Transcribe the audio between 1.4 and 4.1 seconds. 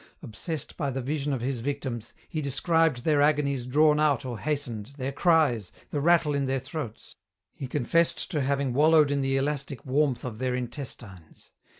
his victims, he described their agonies drawn